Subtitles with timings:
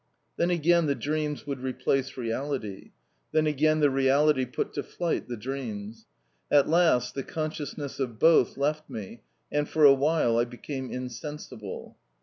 [0.35, 2.89] Then again the dreams would replace reality
[3.33, 6.07] then again the reality put to flight the dreams.
[6.49, 11.97] At last the consciousness of both left me, and for a while I became insensible.